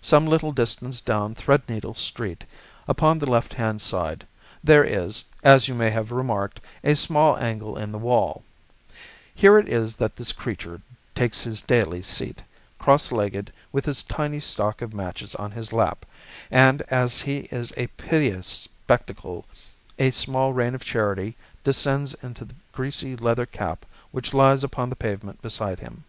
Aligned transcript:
Some 0.00 0.26
little 0.26 0.52
distance 0.52 1.02
down 1.02 1.34
Threadneedle 1.34 1.92
Street, 1.94 2.44
upon 2.88 3.18
the 3.18 3.30
left 3.30 3.52
hand 3.52 3.82
side, 3.82 4.26
there 4.64 4.82
is, 4.82 5.26
as 5.42 5.68
you 5.68 5.74
may 5.74 5.90
have 5.90 6.10
remarked, 6.10 6.58
a 6.82 6.96
small 6.96 7.36
angle 7.36 7.76
in 7.76 7.92
the 7.92 7.98
wall. 7.98 8.44
Here 9.34 9.58
it 9.58 9.68
is 9.68 9.94
that 9.96 10.16
this 10.16 10.32
creature 10.32 10.80
takes 11.14 11.42
his 11.42 11.60
daily 11.60 12.00
seat, 12.00 12.42
cross 12.78 13.12
legged 13.12 13.52
with 13.72 13.84
his 13.84 14.02
tiny 14.02 14.40
stock 14.40 14.80
of 14.80 14.94
matches 14.94 15.34
on 15.34 15.50
his 15.50 15.70
lap, 15.70 16.06
and 16.50 16.80
as 16.88 17.20
he 17.20 17.40
is 17.52 17.74
a 17.76 17.88
piteous 17.88 18.46
spectacle 18.46 19.44
a 19.98 20.12
small 20.12 20.54
rain 20.54 20.74
of 20.74 20.82
charity 20.82 21.36
descends 21.62 22.14
into 22.22 22.46
the 22.46 22.54
greasy 22.72 23.16
leather 23.16 23.44
cap 23.44 23.84
which 24.12 24.32
lies 24.32 24.64
upon 24.64 24.88
the 24.88 24.96
pavement 24.96 25.42
beside 25.42 25.80
him. 25.80 26.04